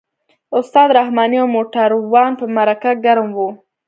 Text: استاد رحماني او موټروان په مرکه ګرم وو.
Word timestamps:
استاد 0.59 0.89
رحماني 0.99 1.37
او 1.41 1.47
موټروان 1.55 2.31
په 2.39 2.45
مرکه 2.55 2.91
ګرم 3.05 3.29
وو. 3.37 3.49